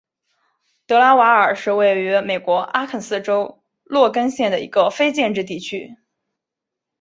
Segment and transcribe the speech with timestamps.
[0.87, 5.95] 德拉瓦尔是位于美国阿肯色州洛根县的一个非建制地区。